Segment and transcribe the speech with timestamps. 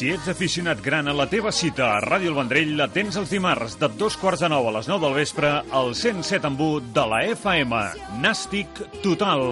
[0.00, 3.28] Si ets aficionat gran a la teva cita a Ràdio El Vendrell, la tens els
[3.34, 6.86] dimarts de dos quarts de nou a les 9 del vespre al 107 en 1
[6.96, 7.80] de la FM.
[8.22, 9.42] Nàstic total.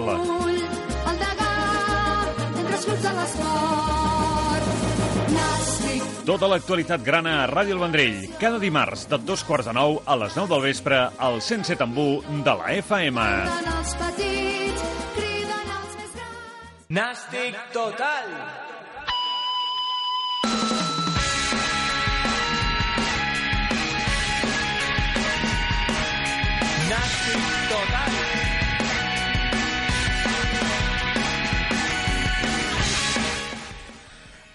[6.25, 10.15] Tota l'actualitat grana a Ràdio El Vendrell, cada dimarts de dos quarts de nou a
[10.23, 13.27] les 9 del vespre al 107 en 1 de la FM.
[16.89, 18.68] Nàstic total!
[26.89, 28.15] Nàstic total!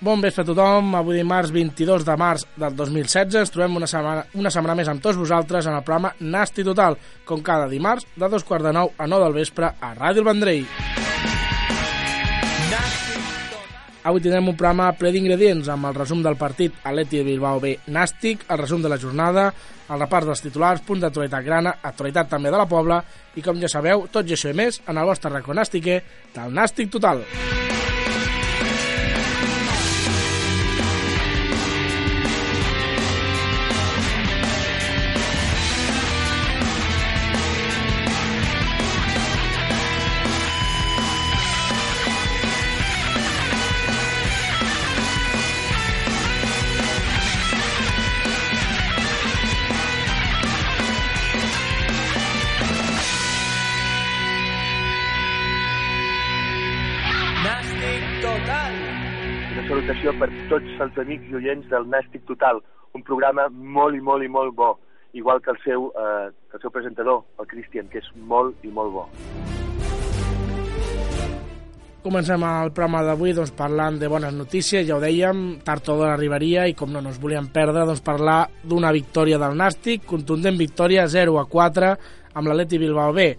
[0.05, 4.27] Bon vespre a tothom, avui dimarts 22 de març del 2016 ens trobem una setmana,
[4.35, 8.29] una setmana més amb tots vosaltres en el programa Nasti Total, com cada dimarts de
[8.29, 11.04] dos quarts de nou a 9 del vespre a Ràdio El Vendrell.
[14.05, 17.71] Avui tindrem un programa ple d'ingredients amb el resum del partit Atleti de Bilbao B
[17.89, 19.47] Nàstic, el resum de la jornada,
[19.89, 23.01] el repàs dels titulars, punt d'actualitat grana, actualitat també de la Pobla
[23.35, 26.03] i com ja sabeu, tot i això i més en el vostre racó nàstiquer
[26.37, 27.25] del Nàstic Total.
[27.25, 27.74] Nàstic
[60.05, 62.59] Salutació per tots els amics i oients del Nàstic Total,
[62.93, 64.75] un programa molt i molt i molt bo,
[65.17, 68.93] igual que el seu, eh, el seu presentador, el Cristian, que és molt i molt
[68.93, 69.07] bo.
[72.05, 76.13] Comencem el programa d'avui doncs, parlant de bones notícies, ja ho dèiem, tard o d'hora
[76.19, 80.61] arribaria i com no, no ens volíem perdre doncs, parlar d'una victòria del Nàstic, contundent
[80.61, 81.95] victòria 0 a 4
[82.35, 83.31] amb l'Atleti Bilbao B.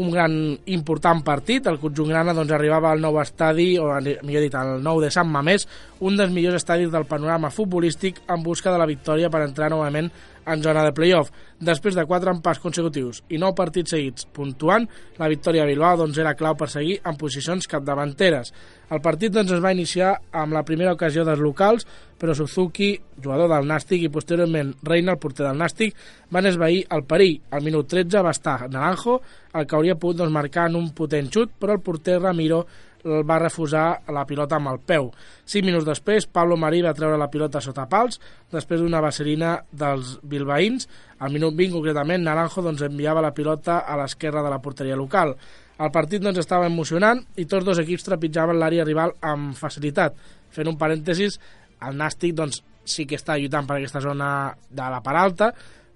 [0.00, 0.34] Un gran
[0.72, 5.02] important partit, el conjunt grana doncs, arribava al nou estadi, o millor dit, al nou
[5.02, 5.66] de Sant Mamés,
[6.00, 10.08] un dels millors estadis del panorama futbolístic en busca de la victòria per entrar novament
[10.46, 11.30] en zona de playoff.
[11.62, 14.88] Després de quatre empats consecutius i nou partits seguits puntuant,
[15.18, 18.52] la victòria a Bilbao doncs, era clau per seguir en posicions capdavanteres.
[18.92, 21.86] El partit doncs, es va iniciar amb la primera ocasió dels locals,
[22.20, 22.92] però Suzuki,
[23.22, 25.96] jugador del Nàstic, i posteriorment Reina, el porter del Nàstic,
[26.30, 27.40] van esvair el perill.
[27.50, 29.20] Al minut 13 va estar Naranjo,
[29.54, 32.66] el que hauria pogut doncs, marcar en un potent xut, però el porter Ramiro
[33.04, 35.10] el va refusar la pilota amb el peu.
[35.48, 38.20] Cinc minuts després, Pablo Marí va treure la pilota sota pals,
[38.52, 40.88] després d'una vaselina dels bilbaïns.
[41.20, 45.36] Al minut 20, concretament, Naranjo doncs, enviava la pilota a l'esquerra de la porteria local.
[45.82, 50.16] El partit doncs, estava emocionant i tots dos equips trepitjaven l'àrea rival amb facilitat.
[50.52, 51.38] Fent un parèntesis,
[51.82, 54.28] el Nàstic doncs, sí que està lluitant per aquesta zona
[54.70, 55.52] de la part alta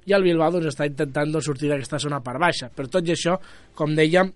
[0.06, 2.71] i el Bilbao doncs, està intentant doncs, sortir d'aquesta zona per baixa.
[2.71, 3.37] Per tot i això,
[3.75, 4.31] com dèiem,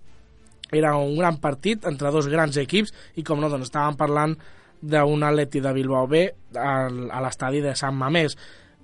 [0.71, 4.35] era un gran partit entre dos grans equips i com no, doncs estàvem parlant
[4.81, 6.25] d'un Atleti de Bilbao B
[6.57, 8.37] a l'estadi de Sant Mamés.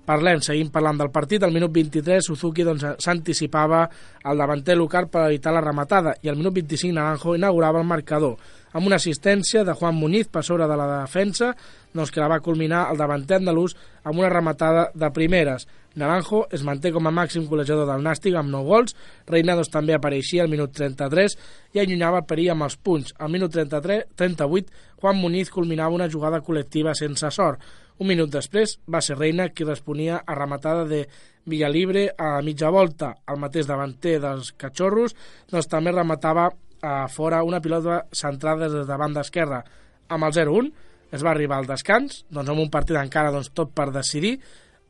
[0.08, 1.42] Parlem, seguim parlant del partit.
[1.44, 3.82] Al minut 23, Suzuki doncs, s'anticipava
[4.24, 8.38] al davanter local per evitar la rematada i al minut 25 Naranjo inaugurava el marcador
[8.72, 11.54] amb una assistència de Juan Muniz per sobre de la defensa
[11.92, 13.74] doncs, que la va culminar el davanter andalús
[14.04, 15.66] amb una rematada de primeres.
[15.98, 18.94] Naranjo es manté com a màxim golejador del Nàstic amb 9 gols,
[19.26, 21.36] Reinados també apareixia al minut 33
[21.74, 23.14] i allunyava el perill amb els punys.
[23.18, 27.60] Al minut 33, 38, Juan Muniz culminava una jugada col·lectiva sense sort.
[27.98, 31.02] Un minut després va ser Reina qui responia a rematada de
[31.48, 33.14] Villalibre a mitja volta.
[33.26, 35.16] El mateix davanter dels Cachorros
[35.50, 36.50] doncs, també rematava
[36.82, 39.64] a fora una pilota centrada des de banda esquerra.
[40.08, 40.70] Amb el 0-1
[41.10, 44.36] es va arribar al descans, doncs amb un partit encara doncs, tot per decidir,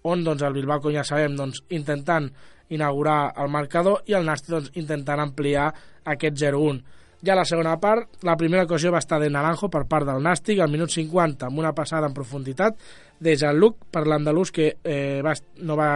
[0.04, 2.28] on doncs, el Bilbao, com ja sabem, doncs, intentant
[2.74, 5.71] inaugurar el marcador i el Nàstic doncs, intentant ampliar
[6.04, 6.83] aquest 0-1.
[7.24, 10.22] Ja a la segona part, la primera ocasió va estar de Naranjo per part del
[10.22, 12.76] Nàstic al minut 50, amb una passada en profunditat
[13.18, 15.32] de Jean-Luc per l'andalús que eh, va,
[15.66, 15.91] no, va,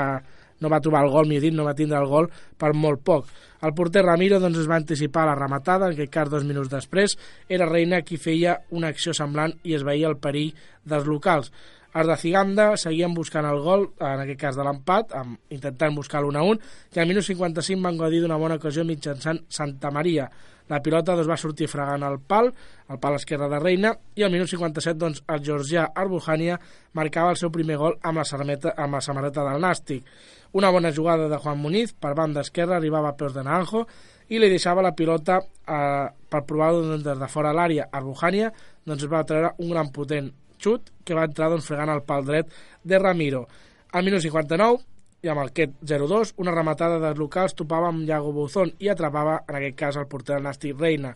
[0.58, 2.26] no va trobar el gol, millor dit, no va tindre el gol
[2.58, 3.30] per molt poc.
[3.62, 7.14] El porter Ramiro doncs, es va anticipar la rematada, en aquest cas dos minuts després,
[7.46, 10.50] era Reina qui feia una acció semblant i es veia el perill
[10.82, 11.52] dels locals.
[11.92, 15.12] Els de Ciganda seguien buscant el gol, en aquest cas de l'empat,
[15.52, 19.42] intentant buscar l'1 a 1, i al minut 55 van gaudir d'una bona ocasió mitjançant
[19.52, 20.30] Santa Maria.
[20.72, 22.48] La pilota doncs, va sortir fregant al pal,
[22.88, 26.56] al pal esquerre de Reina, i al minut 57 doncs, el georgià Arbuhania
[26.96, 30.08] marcava el seu primer gol amb la, samarreta, amb la samarreta del Nàstic.
[30.56, 33.84] Una bona jugada de Juan Muniz, per banda esquerra, arribava a peus de Naranjo,
[34.32, 37.90] i li deixava la pilota eh, per provar-ho doncs, des de fora l'àrea.
[37.92, 38.48] Arbuhania
[38.86, 40.32] doncs, va treure un gran potent
[40.62, 42.50] xut que va entrar doncs, fregant el pal dret
[42.84, 43.46] de Ramiro.
[43.92, 44.80] Al minut 59,
[45.22, 49.58] i amb Ket 0-2, una rematada dels locals topava amb Iago Bouzón i atrapava, en
[49.60, 51.12] aquest cas, el porter del Nàstic Reina.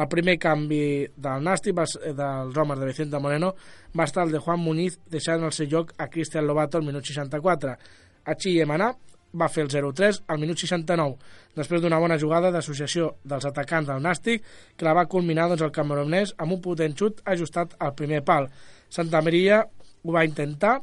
[0.00, 3.54] El primer canvi del Nàstic, va ser- dels homes de Vicente Moreno,
[3.98, 7.04] va estar el de Juan Muñiz, deixant el seu lloc a Cristian Lobato al minut
[7.04, 7.76] 64.
[8.24, 8.94] Achí Yemanà
[9.38, 11.18] va fer el 0-3 al minut 69,
[11.54, 14.42] després d'una bona jugada d'associació dels atacants del Nàstic,
[14.76, 18.48] que la va culminar doncs, el camerunès amb un potent xut ajustat al primer pal.
[18.90, 19.62] Santa Maria
[20.02, 20.80] ho va intentar,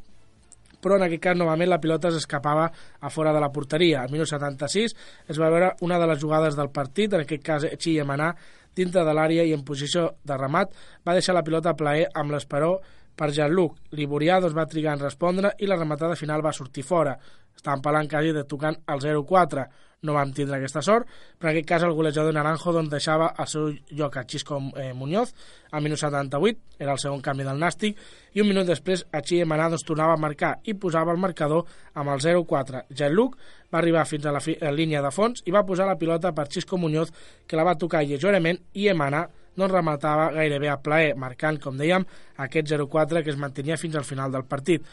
[0.81, 2.67] però en aquest cas novament la pilota s'escapava
[3.01, 4.03] a fora de la porteria.
[4.03, 4.93] Al minut 76
[5.27, 8.31] es va veure una de les jugades del partit, en aquest cas Chi Yemanà,
[8.77, 10.71] dintre de l'àrea i en posició de remat,
[11.05, 12.77] va deixar la pilota a plaer amb l'esperó
[13.17, 13.75] per Jean-Luc.
[13.97, 17.17] L'Iborià doncs, va trigar en respondre i la rematada final va sortir fora.
[17.57, 19.65] Estaven parlant quasi de tocant el 0-4.
[20.05, 21.07] No vam tindre aquesta sort,
[21.39, 24.91] però en aquest cas el golejador Naranjo doncs, deixava el seu lloc a Xisco eh,
[24.93, 25.31] Muñoz
[25.71, 27.97] al minut 78, era el segon canvi del Nàstic,
[28.37, 31.65] i un minut després a Xi Emaná doncs, tornava a marcar i posava el marcador
[31.97, 32.83] amb el 0-4.
[32.93, 33.39] Jean-Luc
[33.73, 35.97] va arribar fins a la, fi, a la línia de fons i va posar la
[35.97, 37.09] pilota per Xisco Muñoz,
[37.47, 39.23] que la va tocar lleugerament i Emaná
[39.57, 42.05] doncs rematava gairebé a plaer, marcant, com dèiem,
[42.45, 44.85] aquest 0-4 que es mantenia fins al final del partit.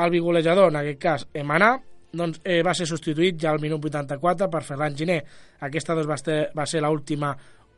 [0.00, 1.74] El bigolejador, en aquest cas, Emaná,
[2.16, 5.20] doncs, eh, va ser substituït ja al minut 84 per Ferran Giner.
[5.68, 7.34] Aquesta doncs, va ser, va ser l'última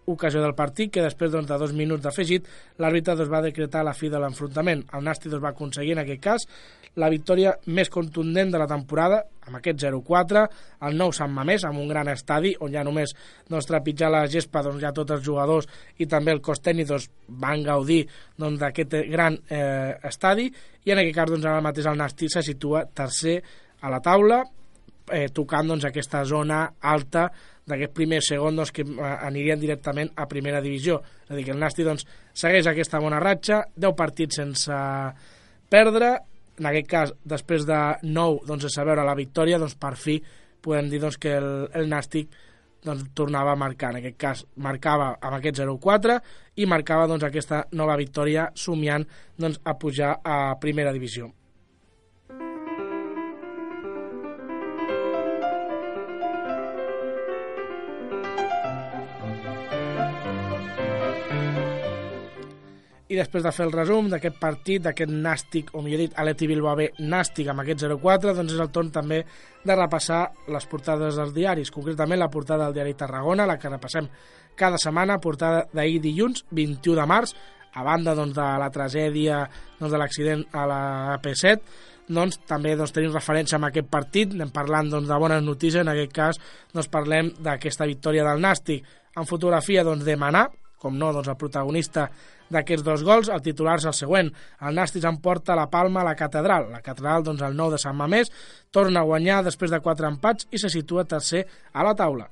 [0.08, 2.49] ocasió del partit, que després doncs, de dos minuts d'afegit,
[2.81, 4.85] l'àrbitre doncs, va decretar la fi de l'enfrontament.
[4.96, 6.46] El Nàstic doncs, va aconseguir, en aquest cas,
[6.99, 10.44] la victòria més contundent de la temporada, amb aquest 0-4,
[10.88, 13.14] el nou Sant Mamés, amb un gran estadi, on ja només
[13.49, 15.69] doncs, trepitjar la gespa doncs, ja tots els jugadors
[15.99, 18.02] i també el cos tècnic doncs, van gaudir
[18.37, 20.49] doncs, d'aquest gran eh, estadi,
[20.85, 23.40] i en aquest cas doncs, ara mateix el Nàstic se situa tercer
[23.80, 24.42] a la taula,
[25.12, 27.28] eh, tocant doncs, aquesta zona alta
[27.69, 31.00] d'aquest primer segon doncs, que eh, anirien directament a primera divisió.
[31.26, 34.80] És a dir, que el Nasti doncs, segueix aquesta bona ratxa, 10 partits sense
[35.69, 36.16] perdre,
[36.58, 40.19] en aquest cas, després de 9 doncs, sense veure la victòria, doncs, per fi
[40.64, 42.34] podem dir doncs, que el, el Nàstic
[42.84, 43.92] doncs, tornava a marcar.
[43.94, 46.19] En aquest cas, marcava amb aquest 0-4
[46.58, 49.06] i marcava doncs, aquesta nova victòria somiant
[49.38, 51.30] doncs, a pujar a primera divisió.
[63.08, 66.76] I després de fer el resum d'aquest partit, d'aquest nàstic, o millor dit, Aleti Bilbao
[66.76, 69.22] B nàstic amb aquest 0-4, doncs és el torn també
[69.64, 74.10] de repassar les portades dels diaris, concretament la portada del diari Tarragona, la que repassem
[74.58, 77.34] cada setmana, portada d'ahir dilluns, 21 de març,
[77.78, 79.43] a banda doncs, de la tragèdia
[79.78, 80.81] doncs, de l'accident a la
[81.16, 81.61] AP7,
[82.08, 85.93] doncs, també doncs, tenim referència amb aquest partit, anem parlant doncs, de bones notícies, en
[85.93, 86.40] aquest cas
[86.75, 88.84] doncs, parlem d'aquesta victòria del Nàstic,
[89.16, 92.08] en fotografia doncs, de Manà, com no, doncs, el protagonista
[92.55, 94.33] d'aquests dos gols, el titular és el següent.
[94.65, 96.71] El Nàstic emporta la palma a la catedral.
[96.73, 98.33] La catedral, doncs, el 9 de Sant Mamés,
[98.71, 102.31] torna a guanyar després de quatre empats i se situa tercer a la taula.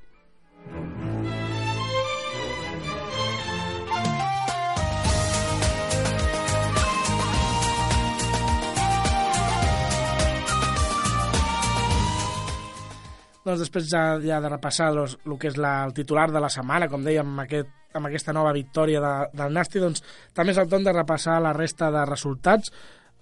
[13.46, 16.50] doncs després ja, ja de repassar doncs, el que és la, el titular de la
[16.52, 20.04] setmana, com dèiem, aquest, amb aquesta nova victòria de, del Nasti, doncs
[20.36, 22.72] també és el torn de repassar la resta de resultats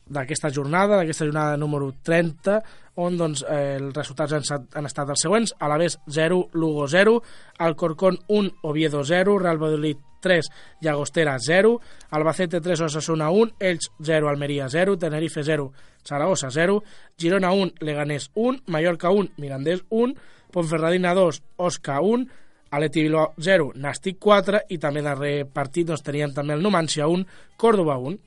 [0.05, 2.59] d'aquesta jornada, d'aquesta jornada número 30,
[3.01, 7.21] on doncs, eh, els resultats han, estat, han estat els següents, Alavés 0, Lugo 0,
[7.59, 10.51] Alcorcón 1, Oviedo 0, Real Valladolid 3,
[10.81, 15.73] Llagostera 0, Albacete 3, Osasuna 1, Elx 0, Almeria 0, Tenerife 0,
[16.07, 16.83] Zaragoza 0,
[17.19, 20.15] Girona 1, Leganés 1, Mallorca 1, Mirandés 1,
[20.53, 22.29] Ponferradina 2, Osca 1,
[22.75, 27.23] Aleti Bilbao 0, Nàstic 4 i també darrer partit doncs, teníem també el Numancia 1,
[27.57, 28.19] Córdoba 1.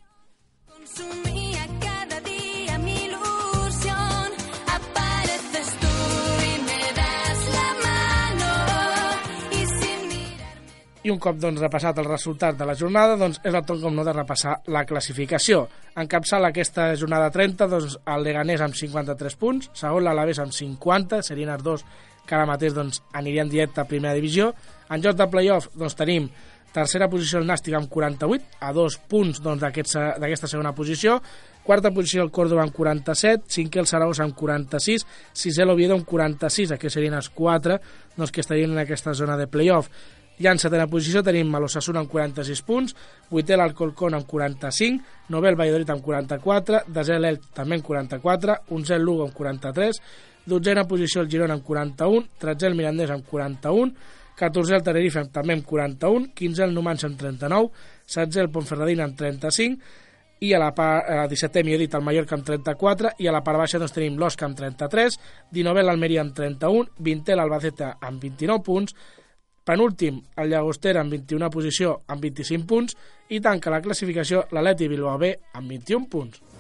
[0.72, 4.32] Consumía cada día mi ilusión.
[4.72, 5.94] Apareces tú
[6.48, 8.50] y me das la mano.
[9.52, 10.72] Y sin mirarme.
[11.04, 14.00] I un cop doncs, repassat el resultat de la jornada, doncs, és el torn com
[14.00, 15.66] no de repassar la classificació.
[16.00, 21.52] Encapçala aquesta jornada 30 doncs, el Leganés amb 53 punts, segon l'Alavés amb 50, serien
[21.52, 21.84] els dos
[22.28, 24.52] que ara mateix doncs, anirien directe a primera divisió.
[24.92, 26.30] En joc de playoff doncs, tenim
[26.78, 31.18] tercera posició el Nàstic amb 48, a dos punts doncs, d'aquesta aquest, segona posició,
[31.66, 36.76] quarta posició el Córdoba amb 47, cinquè el Saragossa amb 46, sisè l'Oviedo amb 46,
[36.76, 37.80] aquests serien els quatre
[38.16, 39.90] doncs, que estarien en aquesta zona de playoff.
[40.38, 42.94] Ja en setena posició tenim l'Ossassuna amb 46 punts,
[43.32, 45.02] vuitè l'Alcolcón amb 45,
[45.34, 49.98] novè el Valladolid amb 44, desè l'Elx també amb 44, onzè el Lugo amb 43,
[50.48, 53.94] dotzena posició el Girona amb 41, tretzè el Mirandés amb 41,
[54.40, 57.72] 14è el Tenerife amb- també amb 41, 15è el Numancia amb 39,
[58.08, 60.04] 16è el Ponferradina amb 35,
[60.40, 63.42] i a la part a 17è millor dit el Mallorca amb 34 i a la
[63.42, 65.18] part baixa doncs tenim l'Osca amb 33
[65.58, 68.94] 19è l'Almeria amb 31 20è l'Albacete amb 29 punts
[69.66, 72.98] penúltim el Llagostera amb 21 posició amb 25 punts
[73.34, 76.57] i tanca la classificació l'Atleti Bilbao B amb 21 punts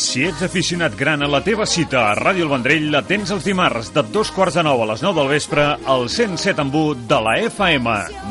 [0.00, 3.44] Si ets aficionat gran a la teva cita a Ràdio El Vendrell, la tens els
[3.44, 5.64] dimarts de dos quarts de nou a les 9 del vespre
[5.94, 7.86] al 107 en 1 de la FM.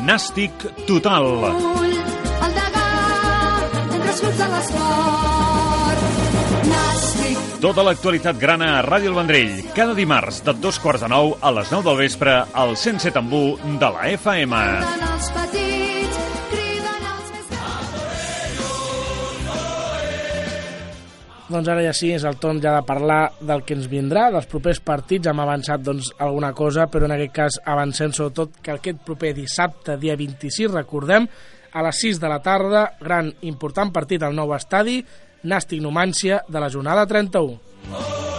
[0.08, 0.52] Nàstic
[0.88, 1.24] total.
[1.30, 1.36] el
[4.36, 4.50] de
[7.60, 11.50] Tota l'actualitat grana a Ràdio El Vendrell, cada dimarts de dos quarts de nou a
[11.52, 14.60] les 9 del vespre al 107 en 1 de la FM.
[15.12, 15.99] els petits,
[21.50, 24.46] Doncs ara ja sí, és el torn ja de parlar del que ens vindrà, dels
[24.50, 25.26] propers partits.
[25.26, 29.98] Hem avançat doncs, alguna cosa, però en aquest cas avancem sobretot que aquest proper dissabte,
[29.98, 31.26] dia 26, recordem,
[31.72, 35.00] a les 6 de la tarda, gran important partit al nou estadi,
[35.50, 38.29] Nàstic Numància, de la jornada 31.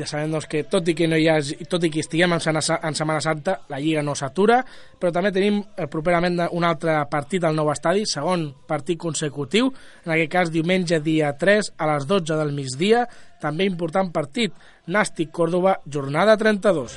[0.00, 2.40] Ja sabem doncs, que tot i que no hi hagi, tot i que estiguem en,
[2.40, 4.62] en Setmana Santa, la Lliga no s'atura,
[4.96, 9.68] però també tenim eh, properament un altre partit al nou estadi, segon partit consecutiu,
[10.06, 13.04] en aquest cas diumenge dia 3 a les 12 del migdia,
[13.44, 14.56] també important partit,
[14.88, 16.96] Nàstic Córdoba, jornada 32.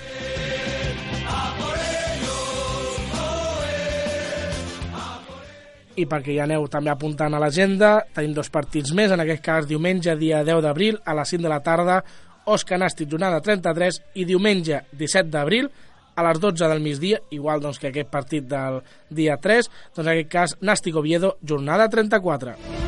[5.93, 9.67] i perquè ja aneu també apuntant a l'agenda, tenim dos partits més, en aquest cas
[9.69, 11.99] diumenge, dia 10 d'abril, a les 5 de la tarda,
[12.45, 15.69] Òscar Nàstic, jornada 33, i diumenge 17 d'abril,
[16.15, 20.13] a les 12 del migdia, igual doncs, que aquest partit del dia 3, doncs en
[20.13, 22.82] aquest cas Nàstic Oviedo, jornada 34.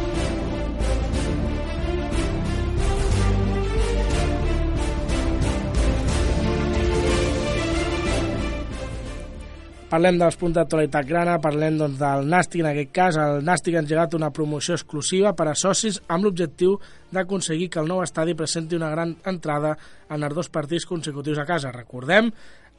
[9.85, 13.17] Parlem dels punts d'actualitat grana, parlem doncs, del Nàstic en aquest cas.
[13.21, 16.79] El Nàstic ha engegat una promoció exclusiva per a socis amb l'objectiu
[17.13, 19.75] d'aconseguir que el nou estadi presenti una gran entrada
[20.09, 21.73] en els dos partits consecutius a casa.
[21.75, 22.31] Recordem,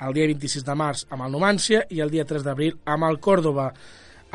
[0.02, 3.20] el dia 26 de març amb el Numància i el dia 3 d'abril amb el
[3.22, 3.70] Còrdoba.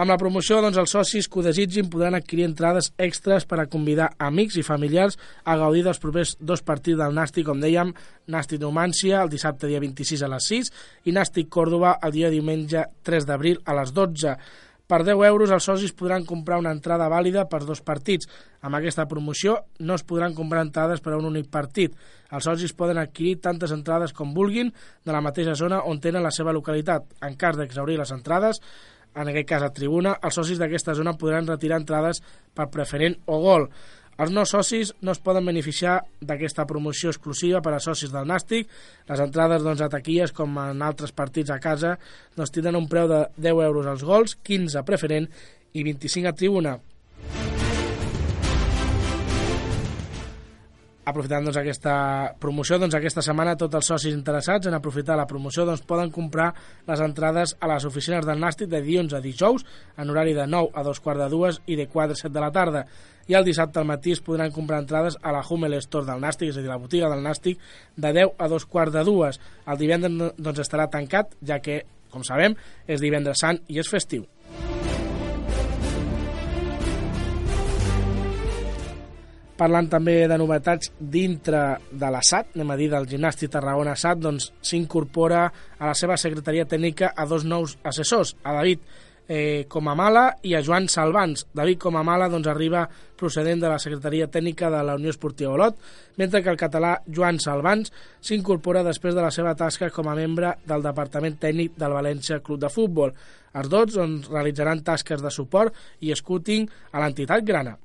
[0.02, 3.68] Amb la promoció, doncs, els socis que ho desitgin podran adquirir entrades extres per a
[3.70, 7.92] convidar amics i familiars a gaudir dels propers dos partits del Nàstic, com dèiem,
[8.34, 10.72] Nàstic Numància el dissabte dia 26 a les 6
[11.06, 14.34] i Nàstic Còrdoba el dia diumenge 3 d'abril a les 12.
[14.90, 18.26] Per 10 euros els socis podran comprar una entrada vàlida per dos partits.
[18.66, 19.54] Amb aquesta promoció
[19.86, 21.94] no es podran comprar entrades per a un únic partit.
[22.34, 26.34] Els socis poden adquirir tantes entrades com vulguin de la mateixa zona on tenen la
[26.34, 27.06] seva localitat.
[27.22, 28.60] En cas d'exaurir les entrades,
[29.16, 32.22] en aquest cas a tribuna, els socis d'aquesta zona podran retirar entrades
[32.56, 33.68] per preferent o gol.
[34.22, 38.70] Els no socis no es poden beneficiar d'aquesta promoció exclusiva per a socis del Nàstic.
[39.10, 41.96] Les entrades doncs, a taquilles, com en altres partits a casa,
[42.38, 45.30] doncs, tindran un preu de 10 euros als gols, 15 a preferent
[45.74, 46.78] i 25 a tribuna.
[51.12, 51.94] Aprofitant doncs, aquesta
[52.42, 56.50] promoció, doncs, aquesta setmana tots els socis interessats en aprofitar la promoció doncs, poden comprar
[56.88, 60.74] les entrades a les oficines del Nàstic de dilluns a dijous en horari de 9
[60.74, 62.86] a 2 quarts de dues i de 4 a 7 de la tarda
[63.32, 66.50] i el dissabte al matí es podran comprar entrades a la Hummel Store del Nàstic,
[66.52, 67.62] és a dir, la botiga del Nàstic,
[67.96, 69.40] de 10 a 2 quarts de dues.
[69.68, 74.26] El divendres doncs, estarà tancat, ja que, com sabem, és divendres sant i és festiu.
[79.62, 84.24] Parlant també de novetats dintre de la SAT, anem a dir del gimnàstic Tarragona SAT,
[84.24, 85.46] doncs s'incorpora
[85.78, 88.82] a la seva secretaria tècnica a dos nous assessors, a David
[89.28, 91.46] eh, Comamala i a Joan Salvans.
[91.54, 92.88] David Comamala doncs, arriba
[93.22, 95.78] procedent de la secretaria tècnica de la Unió Esportiva Olot,
[96.18, 100.56] mentre que el català Joan Salvans s'incorpora després de la seva tasca com a membre
[100.66, 103.14] del Departament Tècnic del València Club de Futbol.
[103.54, 107.78] Els dos doncs, realitzaran tasques de suport i scouting a l'entitat grana.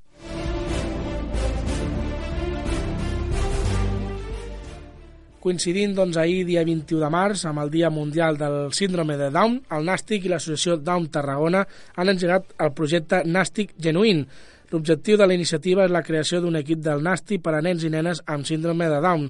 [5.47, 9.61] Coincidint doncs, ahir, dia 21 de març, amb el Dia Mundial del Síndrome de Down,
[9.77, 11.61] el Nàstic i l'associació Down Tarragona
[11.95, 14.25] han engegat el projecte Nàstic Genuïn.
[14.73, 17.93] L'objectiu de la iniciativa és la creació d'un equip del Nàstic per a nens i
[17.95, 19.29] nenes amb síndrome de Down.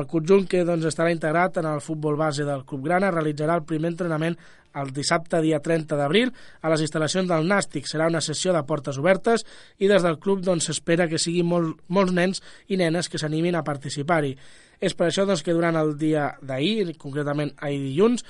[0.00, 3.66] El conjunt, que doncs, estarà integrat en el futbol base del Club Grana, realitzarà el
[3.68, 4.38] primer entrenament
[4.78, 6.32] el dissabte, dia 30 d'abril,
[6.62, 7.84] a les instal·lacions del Nàstic.
[7.90, 9.44] Serà una sessió de portes obertes
[9.76, 13.20] i des del club doncs, s'espera doncs, que siguin molt, molts nens i nenes que
[13.20, 14.32] s'animin a participar-hi.
[14.80, 18.24] És per això doncs, que durant el dia d'ahir, concretament ahir dilluns,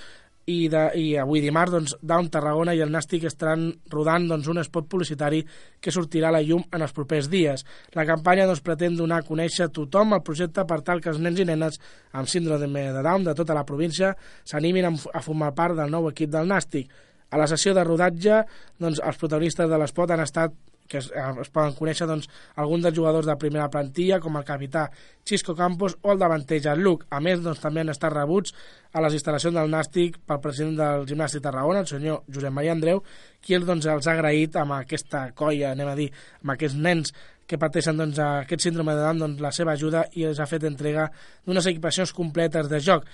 [0.48, 4.60] i, de, i avui dimarts, doncs, Down Tarragona i el Nàstic estaran rodant doncs, un
[4.64, 5.42] spot publicitari
[5.80, 7.66] que sortirà a la llum en els propers dies.
[7.96, 11.20] La campanya doncs, pretén donar a conèixer a tothom el projecte per tal que els
[11.20, 11.76] nens i nenes
[12.16, 14.14] amb síndrome de Down de tota la província
[14.48, 16.88] s'animin a formar part del nou equip del Nàstic.
[17.28, 18.40] A la sessió de rodatge,
[18.80, 20.56] doncs, els protagonistes de l'espot han estat
[20.88, 24.46] que es, eh, es poden conèixer doncs, alguns dels jugadors de primera plantilla, com el
[24.48, 24.88] capità
[25.28, 27.04] Xisco Campos o el davanter Jan Luc.
[27.10, 28.54] A més, doncs, també han estat rebuts
[28.92, 33.02] a les instal·lacions del Nàstic pel president del gimnàstic Tarragona, el senyor Josep Maria Andreu,
[33.44, 36.10] qui doncs, els ha agraït amb aquesta colla, anem a dir,
[36.42, 37.12] amb aquests nens
[37.48, 40.66] que pateixen doncs, aquest síndrome de Down doncs, la seva ajuda i els ha fet
[40.68, 41.08] entrega
[41.46, 43.08] d'unes equipacions completes de joc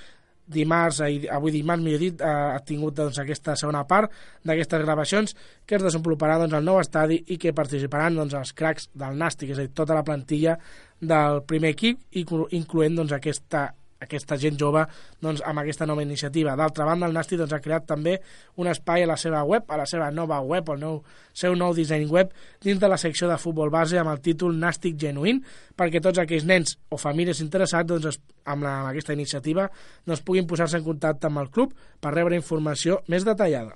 [0.47, 4.13] dimarts, avui dimarts, millor dit, ha, tingut doncs, aquesta segona part
[4.45, 5.37] d'aquestes gravacions
[5.67, 9.55] que es desenvoluparà doncs, al nou estadi i que participaran doncs, els cracs del Nàstic,
[9.55, 10.59] és a dir, tota la plantilla
[11.01, 13.71] del primer equip, incloent doncs, aquesta
[14.05, 14.85] aquesta gent jove
[15.25, 16.55] doncs, amb aquesta nova iniciativa.
[16.57, 18.19] D'altra banda, el Nàstic doncs, ha creat també
[18.61, 21.01] un espai a la seva web, a la seva nova web, el nou,
[21.35, 22.33] seu nou disseny web,
[22.63, 25.43] dins de la secció de futbol base amb el títol Nàstic Genuïn,
[25.77, 29.69] perquè tots aquells nens o famílies interessats doncs, es, amb, la, amb aquesta iniciativa
[30.07, 33.75] doncs, puguin posar-se en contacte amb el club per rebre informació més detallada.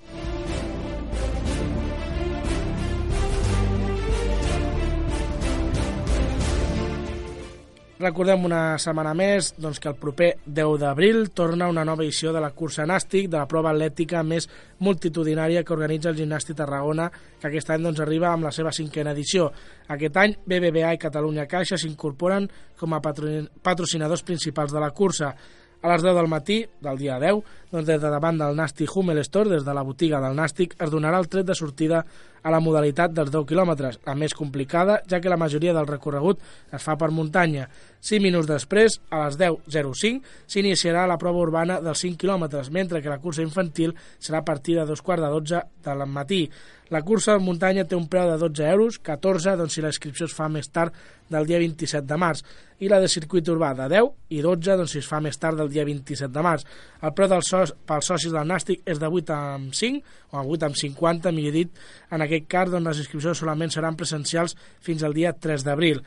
[7.99, 12.39] Recordem una setmana més doncs, que el proper 10 d'abril torna una nova edició de
[12.39, 14.47] la cursa nàstic, de la prova atlètica més
[14.87, 17.09] multitudinària que organitza el Gimnàstic Tarragona,
[17.41, 19.49] que aquest any doncs, arriba amb la seva cinquena edició.
[19.91, 22.47] Aquest any, BBVA i Catalunya Caixa s'incorporen
[22.79, 25.33] com a patro- patrocinadors principals de la cursa.
[25.81, 29.21] A les 10 del matí del dia 10, doncs des de davant del Nàstic Hummel
[29.23, 32.01] Store, des de la botiga del Nàstic, es donarà el tret de sortida
[32.43, 36.43] a la modalitat dels 10 quilòmetres, la més complicada, ja que la majoria del recorregut
[36.75, 37.69] es fa per muntanya.
[38.01, 43.13] 5 minuts després, a les 10.05, s'iniciarà la prova urbana dels 5 quilòmetres, mentre que
[43.13, 46.45] la cursa infantil serà a partir de dos quarts de 12 del matí.
[46.91, 50.25] La cursa de muntanya té un preu de 12 euros, 14 doncs, si la inscripció
[50.25, 50.95] es fa més tard
[51.29, 52.41] del dia 27 de març,
[52.81, 55.61] i la de circuit urbà de 10 i 12 doncs, si es fa més tard
[55.61, 56.65] del dia 27 de març.
[57.05, 60.71] El preu dels so pels socis del Nàstic és de 8 amb 5, o 8
[60.71, 61.85] amb 50, millor dit.
[62.09, 66.01] En aquest cas, doncs, les inscripcions solament seran presencials fins al dia 3 d'abril.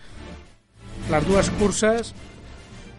[1.12, 2.16] Les dues curses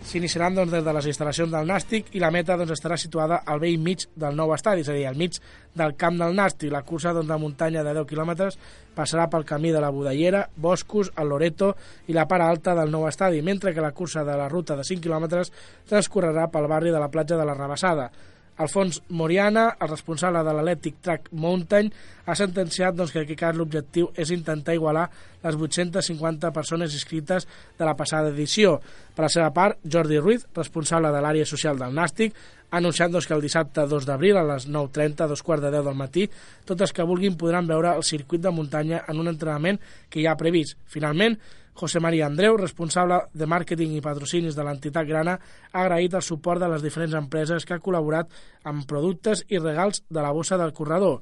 [0.06, 3.60] s'iniciaran doncs, des de les instal·lacions del Nàstic i la meta doncs, estarà situada al
[3.62, 5.38] vell mig del nou estadi, és a dir, al mig
[5.78, 6.72] del camp del Nàstic.
[6.72, 8.58] La cursa doncs, de muntanya de 10 quilòmetres
[8.96, 11.72] passarà pel camí de la Budellera, Boscos, el Loreto
[12.08, 14.84] i la part alta del nou estadi, mentre que la cursa de la ruta de
[14.84, 15.52] 5 quilòmetres
[15.88, 18.10] transcorrerà pel barri de la platja de la Rabassada.
[18.62, 21.90] Alfons Moriana, el responsable de l'Athletic Track Mountain,
[22.26, 25.08] ha sentenciat doncs, que en aquest cas l'objectiu és intentar igualar
[25.42, 27.48] les 850 persones inscrites
[27.78, 28.78] de la passada edició.
[29.16, 32.36] Per la seva part, Jordi Ruiz, responsable de l'àrea social del Nàstic,
[32.72, 35.84] ha anunciat doncs, que el dissabte 2 d'abril a les 9.30, dos quarts de 10
[35.84, 36.22] del matí,
[36.64, 40.26] tots els que vulguin podran veure el circuit de muntanya en un entrenament que hi
[40.26, 40.78] ha previst.
[40.88, 41.36] Finalment,
[41.76, 45.36] José María Andreu, responsable de màrqueting i patrocinis de l'entitat Grana,
[45.72, 48.32] ha agraït el suport de les diferents empreses que ha col·laborat
[48.64, 51.20] amb productes i regals de la bossa del corredor.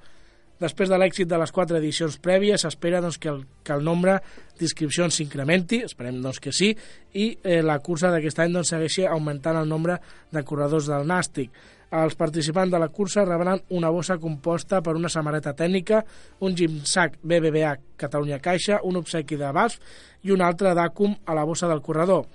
[0.60, 4.18] Després de l'èxit de les quatre edicions prèvies, s'espera doncs, que, el, que el nombre
[4.60, 6.74] d'inscripcions s'incrementi, esperem doncs, que sí,
[7.16, 9.96] i eh, la cursa d'aquest any doncs, segueixi augmentant el nombre
[10.30, 11.48] de corredors del Nàstic.
[11.96, 16.04] Els participants de la cursa rebran una bossa composta per una samarreta tècnica,
[16.44, 19.80] un gimsac BBVA Catalunya Caixa, un obsequi de BASF
[20.28, 22.28] i un altre d'Acum a la bossa del corredor,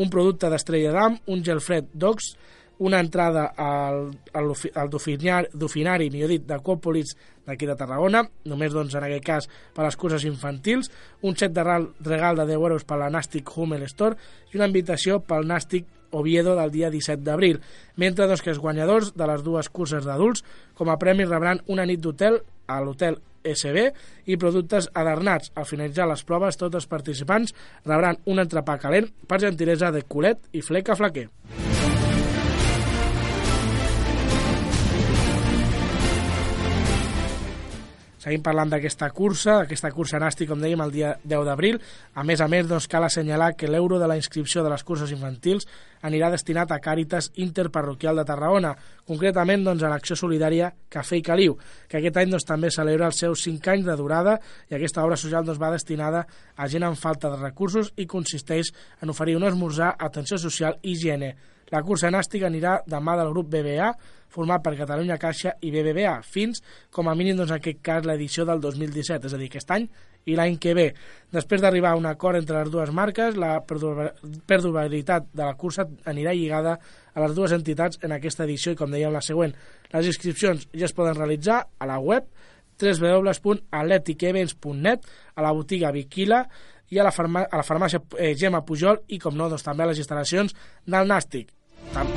[0.00, 2.32] un producte d'Estrella d'Am, un gel fred d'Ox,
[2.78, 7.14] una entrada al, al, al dofinar, dofinari, millor dit, d'Aquòpolis
[7.46, 10.90] d'aquí de Tarragona, només doncs, en aquest cas per les curses infantils,
[11.22, 14.18] un set de regal de 10 euros per la Nàstic Hummel Store
[14.52, 15.86] i una invitació pel Nàstic
[16.16, 17.60] Oviedo del dia 17 d'abril,
[17.96, 20.44] mentre doncs, que els guanyadors de les dues curses d'adults
[20.78, 23.86] com a premi rebran una nit d'hotel a l'hotel SB
[24.26, 25.52] i productes adornats.
[25.54, 27.54] Al finalitzar les proves, tots els participants
[27.86, 31.28] rebran un entrepà calent per gentilesa de Colet i Fleca Flaquer.
[38.26, 41.76] Seguim parlant d'aquesta cursa, d'aquesta cursa nàstic, com dèiem, el dia 10 d'abril.
[42.18, 45.12] A més a més, doncs, cal assenyalar que l'euro de la inscripció de les curses
[45.14, 45.68] infantils
[46.02, 48.74] anirà destinat a Càritas Interparroquial de Tarragona,
[49.06, 51.54] concretament doncs, a l'acció solidària Cafè i Caliu,
[51.86, 54.40] que aquest any doncs, també celebra els seus 5 anys de durada
[54.72, 58.74] i aquesta obra social doncs, va destinada a gent amb falta de recursos i consisteix
[59.02, 61.36] en oferir un esmorzar, atenció social i higiene.
[61.74, 63.88] La cursa nàstica anirà de mà del grup BBA,
[64.30, 66.60] format per Catalunya Caixa i BBVA, fins,
[66.94, 69.88] com a mínim, doncs, en aquest cas, l'edició del 2017, és a dir, aquest any
[70.26, 70.88] i l'any que ve.
[71.34, 74.12] Després d'arribar a un acord entre les dues marques, la perdura-
[74.46, 76.78] perdurabilitat de la cursa anirà lligada
[77.14, 79.54] a les dues entitats en aquesta edició i, com dèiem, la següent.
[79.94, 82.24] Les inscripcions ja es poden realitzar a la web
[82.76, 86.44] www.atleticevents.net, a la botiga Viquila
[86.90, 89.82] i a la, farma a la farmàcia eh, Gemma Pujol i, com no, doncs, també
[89.86, 90.54] a les instal·lacions
[90.86, 91.46] del Nàstic.
[91.94, 92.10] Tant.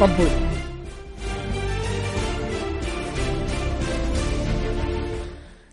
[0.00, 0.50] Puc.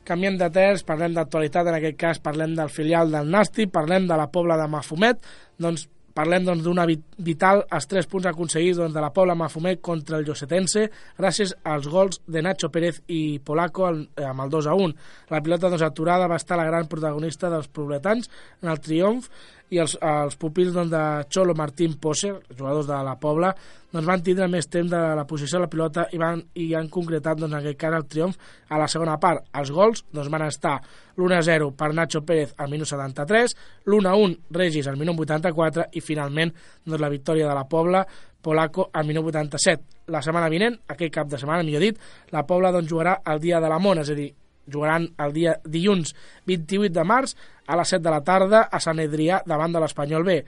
[0.08, 4.15] Canviem de terç, parlem d'actualitat, en aquest cas parlem del filial del Nasti, parlem de
[4.19, 5.19] la Pobla de Mafumet,
[5.60, 9.82] doncs parlem doncs, d'una vit vital els tres punts aconseguits doncs, de la Pobla Mafumet
[9.86, 10.88] contra el Llosetense
[11.19, 14.95] gràcies als gols de Nacho Pérez i Polaco al, eh, amb el 2 a 1.
[15.34, 18.32] La pilota doncs, aturada va estar la gran protagonista dels pobletans
[18.63, 19.30] en el triomf
[19.73, 23.51] i els, els pupils doncs, de Cholo Martín Poser, jugadors de la Pobla,
[23.91, 26.89] doncs van tindre més temps de la posició de la pilota i, van, i han
[26.93, 29.47] concretat doncs, en aquest cas el triomf a la segona part.
[29.60, 30.77] Els gols doncs, van estar
[31.17, 33.56] l'1-0 per Nacho Pérez al minut 73,
[33.88, 38.06] l'1-1 Regis al minut 84 i finalment doncs, la victòria de la Pobla
[38.47, 39.84] Polaco al minut 87.
[40.13, 41.97] La setmana vinent, aquest cap de setmana, millor dit,
[42.32, 44.30] la Pobla doncs, jugarà el dia de la Mona, és a dir,
[44.71, 46.13] jugaran el dia dilluns
[46.47, 47.36] 28 de març
[47.67, 50.39] a les 7 de la tarda a Sant Adrià davant de l'Espanyol B.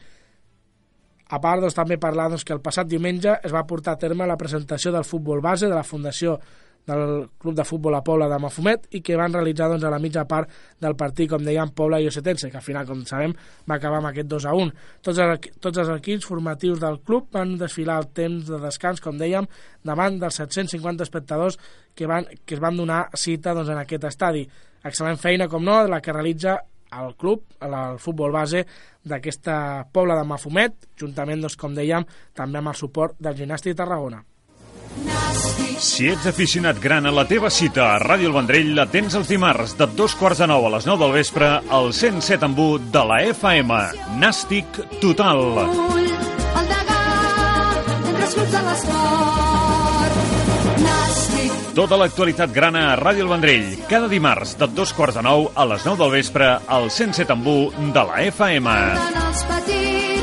[1.30, 4.28] A part, doncs, també parlar doncs, que el passat diumenge es va portar a terme
[4.28, 6.40] la presentació del futbol base de la Fundació
[6.90, 10.00] del Club de Futbol a Pobla de Mafumet i que van realitzar doncs, a la
[10.02, 10.50] mitja part
[10.82, 13.36] del partit, com dèiem, Pobla i Osetense, que al final, com sabem,
[13.70, 14.74] va acabar amb aquest 2 a 1.
[15.06, 19.20] Tots els, tots els equips formatius del club van desfilar el temps de descans, com
[19.20, 19.48] dèiem,
[19.86, 21.60] davant dels 750 espectadors
[21.96, 24.44] que, van, que es van donar cita doncs, en aquest estadi.
[24.84, 26.58] Excel·lent feina, com no, la que realitza
[27.00, 28.64] el club, el futbol base
[29.06, 33.82] d'aquesta Pobla de Mafumet, juntament, doncs, com dèiem, també amb el suport del Gimnàstic de
[33.84, 34.24] Tarragona.
[35.80, 39.30] Si ets aficionat gran a la teva cita a Ràdio El Vendrell, la tens els
[39.32, 42.90] dimarts de dos quarts de nou a les 9 del vespre al 107 en 1
[42.92, 43.80] de la FM.
[44.20, 45.40] Nàstic total.
[45.64, 47.00] Ull, el degà,
[48.10, 49.00] entre.
[50.84, 55.48] Nàstic, Tota l'actualitat grana a Ràdio El Vendrell, cada dimarts de dos quarts de nou
[55.56, 58.76] a les 9 del vespre al 107 en 1 de la FM.
[59.24, 60.19] els petits,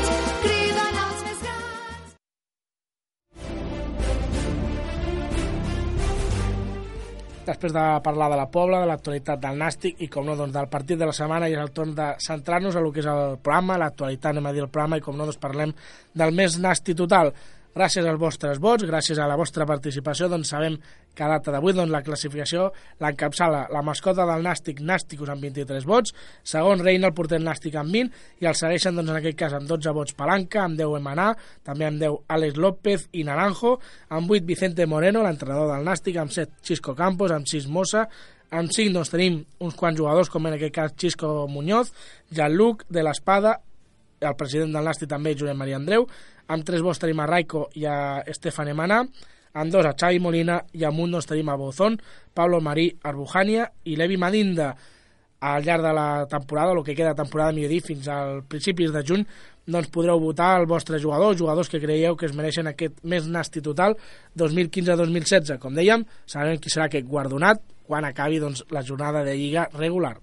[7.47, 10.69] després de parlar de la Pobla, de l'actualitat del Nàstic i, com no, doncs, del
[10.71, 13.37] partit de la setmana i és el torn de centrar-nos a lo que és el
[13.41, 15.73] programa, l'actualitat, anem a dir el programa i, com no, doncs, parlem
[16.17, 17.33] del més Nàstic total.
[17.77, 20.79] Gràcies als vostres vots, gràcies a la vostra participació, doncs sabem
[21.13, 22.71] que a data d'avui doncs, la classificació
[23.03, 27.93] l'encapçala la mascota del Nàstic, Nàsticos, amb 23 vots, segon reina el porter Nàstic amb
[27.93, 31.27] 20, i el segueixen, doncs, en aquest cas, amb 12 vots Palanca, amb 10 Emaná,
[31.67, 33.75] també amb 10 Àlex López i Naranjo,
[34.09, 38.07] amb 8 Vicente Moreno, l'entrenador del Nàstic, amb 7 Xisco Campos, amb 6 Mossa,
[38.49, 41.93] amb 5 doncs, tenim uns quants jugadors, com en aquest cas Xisco Muñoz,
[42.33, 43.59] Jean-Luc de l'Espada,
[44.19, 46.07] el president del Nàstic també, Josep Maria Andreu,
[46.47, 49.01] amb tres vots tenim a Raico i a Estefan Emana,
[49.57, 51.97] amb dos a Xavi Molina i amb un doncs tenim a Bozón,
[52.33, 54.75] Pablo Marí Arbujania i Levi Madinda.
[55.39, 59.03] Al llarg de la temporada, el que queda temporada, millor dir, fins al principis de
[59.05, 59.25] juny,
[59.67, 63.61] doncs podreu votar el vostre jugador, jugadors que creieu que es mereixen aquest més nasti
[63.61, 63.97] total
[64.39, 65.59] 2015-2016.
[65.61, 70.17] Com dèiem, sabrem qui serà aquest guardonat quan acabi doncs, la jornada de Lliga regular.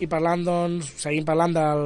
[0.00, 1.84] I parlant, doncs, seguim parlant del,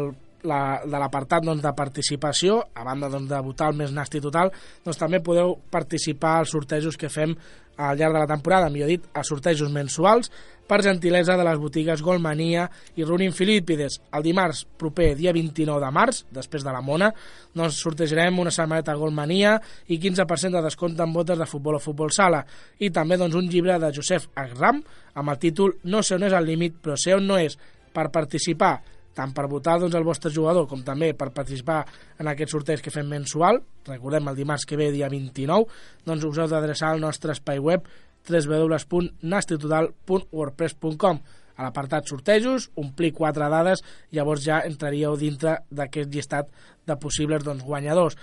[0.49, 4.53] la, de l'apartat doncs, de participació, a banda doncs, de votar el més nasti total,
[4.85, 7.37] doncs també podeu participar als sortejos que fem
[7.81, 10.29] al llarg de la temporada, millor dit, a sortejos mensuals,
[10.71, 13.97] per gentilesa de les botigues Golmania i Runin Filípides.
[14.15, 17.09] El dimarts proper, dia 29 de març, després de la Mona,
[17.57, 19.57] doncs sortejarem una samarreta Golmania
[19.89, 22.45] i 15% de descompte en botes de futbol o futbol sala.
[22.79, 24.79] I també doncs, un llibre de Josep Agram
[25.19, 27.59] amb el títol No sé on és el límit, però sé on no és
[27.95, 28.75] per participar,
[29.17, 31.87] tant per votar doncs, el vostre jugador com també per participar
[32.21, 33.55] en aquest sorteig que fem mensual,
[33.89, 35.65] recordem el dimarts que ve, dia 29,
[36.07, 37.81] doncs us heu d'adreçar al nostre espai web
[38.29, 41.17] www.nastitutotal.wordpress.com
[41.61, 43.83] a l'apartat sortejos, omplir quatre dades,
[44.17, 46.49] llavors ja entraríeu dintre d'aquest llistat
[46.89, 48.17] de possibles doncs, guanyadors.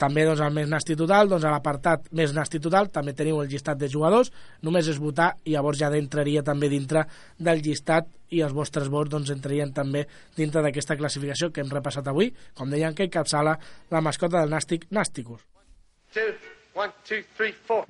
[0.00, 3.50] També doncs, al més nasti total, doncs, a l'apartat més nasti total també teniu el
[3.52, 4.32] llistat de jugadors,
[4.64, 7.04] només és votar i llavors ja entraria també dintre
[7.36, 12.08] del llistat i els vostres vots doncs, entrarien també dintre d'aquesta classificació que hem repassat
[12.08, 13.58] avui, com deien que encapçala
[13.90, 15.44] la mascota del Nàstic Nàsticos.
[16.14, 16.32] Two,
[16.74, 17.84] one, two, three, four.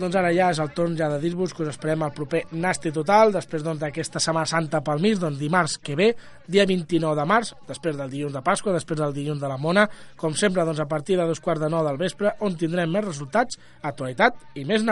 [0.00, 2.88] Doncs ara ja és el torn ja de dir-vos que us esperem al proper Nasti
[2.94, 6.14] Total, després doncs, d'aquesta Setmana Santa pel mig, doncs dimarts que ve,
[6.48, 9.84] dia 29 de març, després del dilluns de Pasqua, després del dilluns de la Mona,
[10.16, 13.04] com sempre doncs, a partir de dos quarts de nou del vespre, on tindrem més
[13.04, 14.80] resultats, actualitat i més.
[14.80, 14.88] You,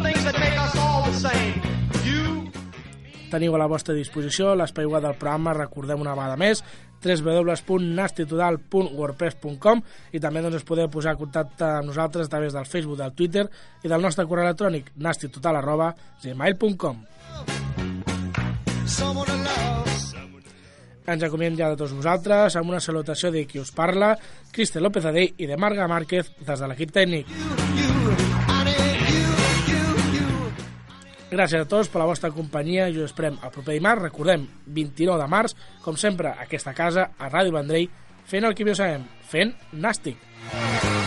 [0.00, 0.14] me,
[3.30, 6.64] teniu a la vostra disposició l'espai web del programa, recordem una vegada més,
[7.04, 9.82] www.nastitotal.wordpress.com
[10.12, 13.16] i també doncs, us podeu posar en contacte amb nosaltres a través del Facebook, del
[13.16, 13.44] Twitter
[13.84, 16.96] i del nostre correu electrònic nastitotal.gmail.com
[21.10, 24.12] Ens acomiem ja de tots vosaltres amb una salutació de qui us parla,
[24.54, 27.26] Cristian López Adell i de Marga Márquez des de l'equip tècnic.
[31.30, 34.02] Gràcies a tots per la vostra companyia i us esperem el proper dimarts.
[34.02, 37.86] Recordem, 29 de març, com sempre, aquesta casa, a Ràdio Vendrell,
[38.26, 40.18] fent el que millor sabem, fent nàstic.
[40.50, 40.99] You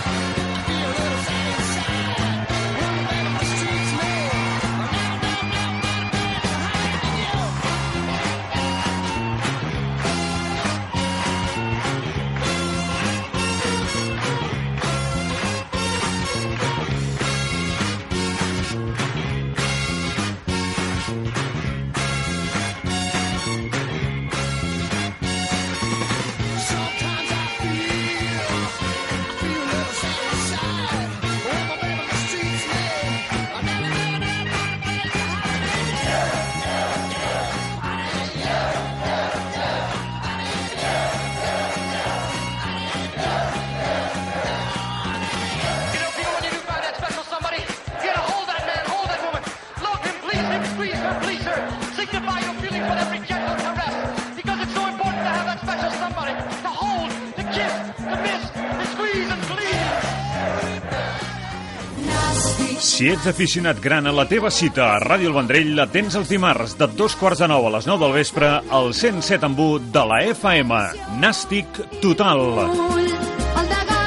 [63.03, 66.29] Si ets aficionat gran a la teva cita a Ràdio El Vendrell, la tens els
[66.31, 69.91] dimarts de dos quarts de nou a les 9 del vespre al 107 en 1
[69.91, 70.77] de la FM.
[71.19, 72.39] Nàstic total.
[72.63, 73.11] Ull,
[73.59, 73.99] el degà,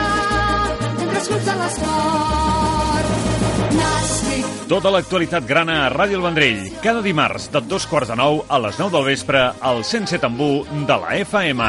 [4.72, 8.64] Tota l'actualitat grana a Ràdio El Vendrell, cada dimarts de dos quarts de nou a
[8.64, 11.68] les 9 del vespre al 107 en 1 de la FM.